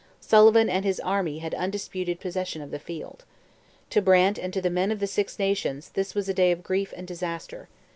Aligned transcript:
Sullivan 0.19 0.67
and 0.67 0.83
his 0.83 0.99
army 0.99 1.37
had 1.37 1.53
undisputed 1.53 2.19
possession 2.19 2.63
of 2.63 2.71
the 2.71 2.79
field. 2.79 3.23
To 3.91 4.01
Brant 4.01 4.39
and 4.39 4.51
to 4.51 4.59
the 4.59 4.71
men 4.71 4.91
of 4.91 4.99
the 4.99 5.05
Six 5.05 5.37
Nations 5.37 5.89
this 5.89 6.15
was 6.15 6.27
a 6.27 6.33
day 6.33 6.51
of 6.51 6.63
grief 6.63 6.91
and 6.97 7.05
disaster. 7.05 7.67